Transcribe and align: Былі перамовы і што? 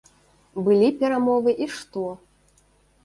Былі 0.67 0.89
перамовы 1.03 1.51
і 1.67 1.71
што? 1.77 2.05